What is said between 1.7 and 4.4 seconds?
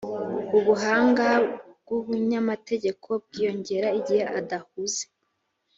bw’umunyamategeko bwiyongera igihe